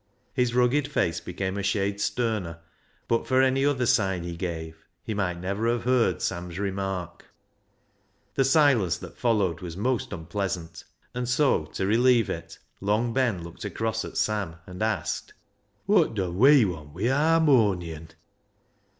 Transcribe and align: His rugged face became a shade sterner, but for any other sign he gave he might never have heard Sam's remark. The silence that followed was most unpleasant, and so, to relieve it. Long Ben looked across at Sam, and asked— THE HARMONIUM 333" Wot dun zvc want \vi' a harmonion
His 0.33 0.55
rugged 0.55 0.87
face 0.87 1.19
became 1.19 1.59
a 1.59 1.61
shade 1.61 2.01
sterner, 2.01 2.57
but 3.07 3.27
for 3.27 3.43
any 3.43 3.63
other 3.63 3.85
sign 3.85 4.23
he 4.23 4.35
gave 4.35 4.87
he 5.03 5.13
might 5.13 5.39
never 5.39 5.67
have 5.71 5.83
heard 5.83 6.23
Sam's 6.23 6.57
remark. 6.57 7.27
The 8.33 8.43
silence 8.43 8.97
that 8.97 9.15
followed 9.15 9.61
was 9.61 9.77
most 9.77 10.11
unpleasant, 10.11 10.85
and 11.13 11.29
so, 11.29 11.65
to 11.65 11.85
relieve 11.85 12.31
it. 12.31 12.57
Long 12.79 13.13
Ben 13.13 13.43
looked 13.43 13.63
across 13.63 14.03
at 14.03 14.17
Sam, 14.17 14.55
and 14.65 14.81
asked— 14.81 15.35
THE 15.87 15.93
HARMONIUM 15.93 16.15
333" 16.15 16.65
Wot 16.65 16.65
dun 16.65 16.65
zvc 16.65 16.73
want 16.73 16.95
\vi' 16.95 17.05
a 17.05 17.15
harmonion 17.15 18.09